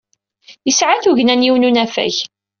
Yesɛa 0.67 1.03
tugna 1.03 1.35
n 1.35 1.45
yiwen 1.45 1.63
n 1.65 1.67
unafag. 1.69 2.15